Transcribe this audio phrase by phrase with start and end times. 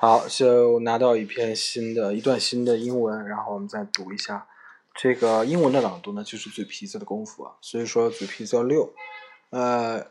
[0.00, 4.46] 好，就拿到一篇新的一段新的英文，然后我们再读一下。
[4.94, 7.54] 这个英文的朗读呢，就是嘴皮子的功夫啊。
[7.60, 8.94] 所以说嘴皮子要溜，
[9.50, 10.06] 呃，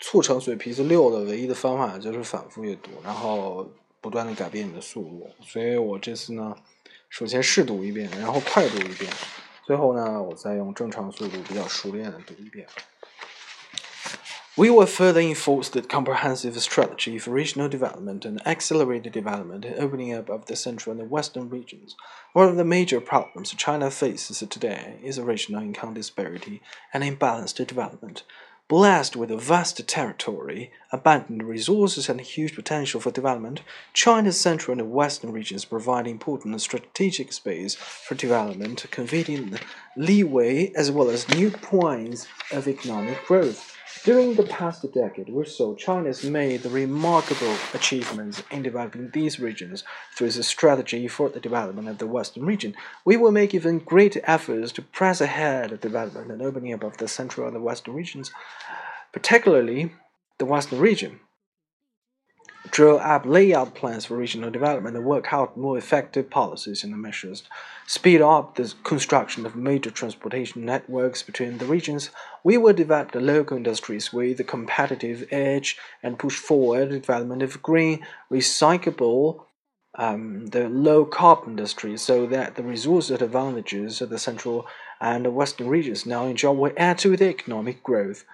[0.00, 3.70] 促成嘴皮子溜的唯一的方法就是反复阅读，然后
[4.00, 5.30] 不断的改变你的速度。
[5.42, 6.56] 所以我这次呢，
[7.08, 9.08] 首先试读一遍，然后快读一遍，
[9.64, 12.66] 最后呢，我再用正常速度比较熟练的读一遍。
[14.60, 20.28] We will further enforce the comprehensive strategy for regional development and accelerate development and opening up
[20.28, 21.96] of the central and western regions.
[22.34, 26.60] One of the major problems China faces today is regional income disparity
[26.92, 28.24] and imbalanced development.
[28.68, 33.62] Blessed with a vast territory, abundant resources, and huge potential for development,
[33.94, 39.62] China's central and western regions provide important strategic space for development, convenient
[39.96, 43.78] leeway as well as new points of economic growth.
[44.04, 49.84] During the past decade or so, China has made remarkable achievements in developing these regions
[50.14, 52.74] through its strategy for the development of the Western region.
[53.04, 56.96] We will make even greater efforts to press ahead the development and opening up of
[56.96, 58.32] the Central and the Western regions,
[59.12, 59.92] particularly
[60.38, 61.20] the Western region
[62.70, 67.42] draw up layout plans for regional development and work out more effective policies and measures,
[67.86, 72.10] speed up the construction of major transportation networks between the regions.
[72.44, 77.42] We will develop the local industries with a competitive edge and push forward the development
[77.42, 79.44] of green, recyclable,
[79.96, 84.66] um, the low carbon industry so that the resource advantages of the central
[85.00, 88.24] and western regions now enjoy will add to the economic growth.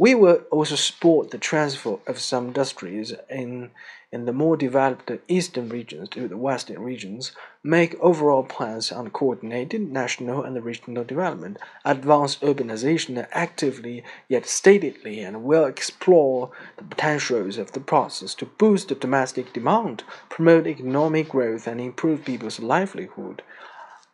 [0.00, 3.72] We will also support the transfer of some industries in,
[4.12, 7.32] in the more developed eastern regions to the western regions,
[7.64, 15.42] make overall plans on coordinated national and regional development, advance urbanization actively yet steadily, and
[15.42, 21.80] will explore the potentials of the process to boost domestic demand, promote economic growth, and
[21.80, 23.42] improve people's livelihood.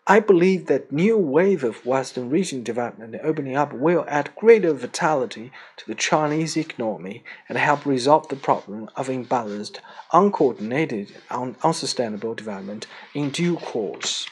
[0.06, 5.52] I believe that new wave of Western region development opening up will add greater vitality
[5.78, 9.76] to the Chinese economy and help resolve the problem of imbalanced,
[10.12, 14.26] uncoordinated, and unsustainable development in due course.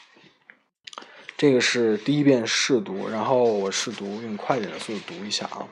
[1.36, 5.68] 这个是第一遍试读，然后我试读用快点的速度读一下啊。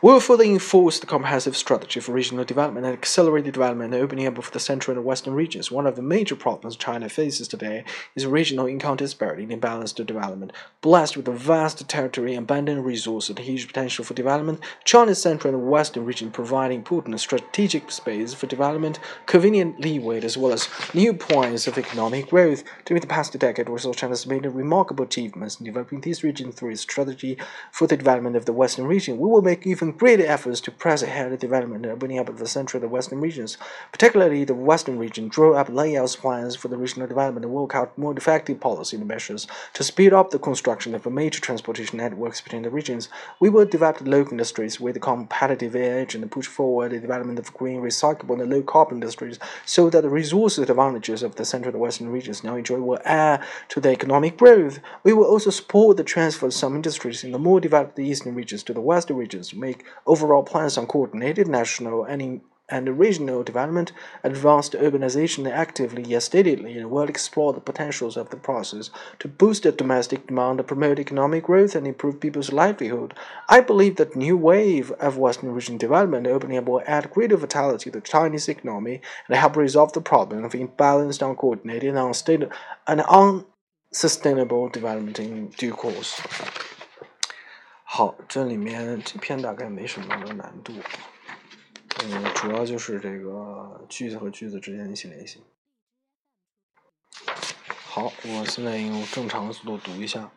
[0.00, 4.26] Will further enforce the comprehensive strategy for regional development and accelerate the development and opening
[4.26, 5.72] up of the central and western regions.
[5.72, 10.52] One of the major problems China faces today is regional income disparity and imbalanced development.
[10.82, 15.68] Blessed with a vast territory, abundant resources, and huge potential for development, China's central and
[15.68, 21.66] western region provide important strategic space for development, convenient leeway, as well as new points
[21.66, 22.62] of economic growth.
[22.84, 26.70] During the past decade or China has made remarkable achievements in developing this region through
[26.70, 27.36] its strategy
[27.72, 29.18] for the development of the western region.
[29.18, 32.46] We will make even great efforts to press ahead the development and opening up the
[32.46, 33.58] central and western regions,
[33.92, 37.96] particularly the western region, draw up layouts plans for the regional development and work out
[37.98, 42.70] more effective policy measures to speed up the construction of major transportation networks between the
[42.70, 43.08] regions.
[43.40, 47.54] We will develop local industries with a competitive edge and push forward the development of
[47.54, 51.80] green, recyclable, and low carbon industries so that the resource advantages of the central and
[51.80, 54.80] western regions now enjoy will add to the economic growth.
[55.02, 58.62] We will also support the transfer of some industries in the more developed eastern regions
[58.64, 63.92] to the western regions to make overall plans on coordinated national and, and regional development,
[64.22, 69.62] advanced urbanization actively yet steadily, and will explore the potentials of the process to boost
[69.62, 73.14] the domestic demand, promote economic growth, and improve people's livelihood.
[73.48, 77.90] I believe that new wave of Western region development opening up will add greater vitality
[77.90, 82.50] to the Chinese economy and help resolve the problem of imbalanced, uncoordinated, and unstable,
[82.86, 83.00] and
[83.92, 86.20] unsustainable development in due course.
[87.97, 90.73] 好，这里面这篇大概没什么的难度，
[92.03, 95.43] 嗯，主要就是这个句子和句子之间的一些联系。
[97.85, 100.31] 好，我现在用正常的速度读一下。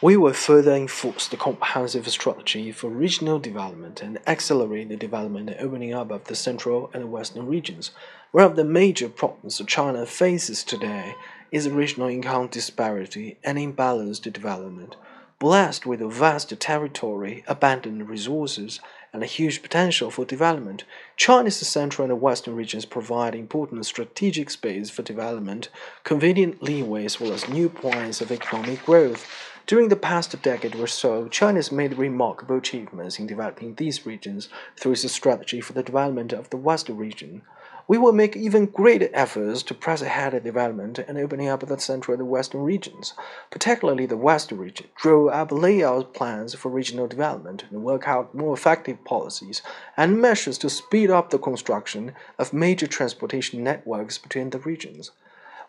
[0.00, 5.58] We will further enforce the comprehensive strategy for regional development and accelerate the development and
[5.58, 7.90] opening up of the central and western regions.
[8.30, 11.16] One of the major problems China faces today
[11.50, 14.96] is regional income disparity and imbalanced development
[15.43, 18.79] blessed with a vast territory, abundant resources,
[19.11, 20.85] and a huge potential for development,
[21.17, 25.67] China's central and western regions provide important strategic space for development,
[26.05, 29.27] convenient leeway as well as new points of economic growth.
[29.67, 34.47] During the past decade or so, China has made remarkable achievements in developing these regions
[34.77, 37.41] through its strategy for the development of the Western region.
[37.85, 41.77] We will make even greater efforts to press ahead of development and opening up the
[41.77, 43.13] central and western regions,
[43.51, 48.53] particularly the western region, draw up layout plans for regional development, and work out more
[48.53, 49.61] effective policies
[49.97, 55.11] and measures to speed up the construction of major transportation networks between the regions.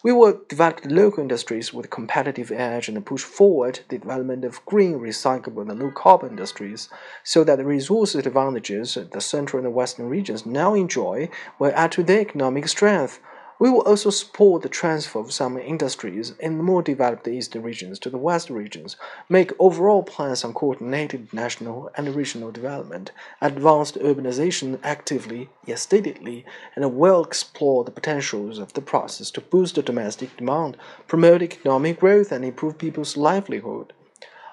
[0.05, 4.63] We will develop local industries with a competitive edge and push forward the development of
[4.67, 6.91] green, recyclable, and low carbon industries
[7.23, 12.03] so that the resource advantages the central and western regions now enjoy will add to
[12.03, 13.19] their economic strength.
[13.65, 17.99] We will also support the transfer of some industries in the more developed eastern regions
[18.01, 18.99] to the western regions,
[19.31, 26.45] make overall plans on coordinated national and regional development, advance urbanization actively yet steadily,
[26.77, 30.77] and well explore the potentials of the process to boost the domestic demand,
[31.09, 33.95] promote economic growth, and improve people's livelihood.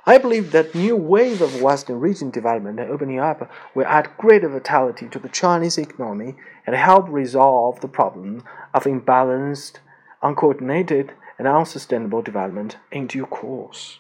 [0.04, 4.50] I believe that new wave of Western region development and opening up will add greater
[4.50, 8.44] vitality to the Chinese economy and help resolve the problem
[8.74, 9.76] of imbalanced,
[10.24, 14.00] uncoordinated, and unsustainable development in due course.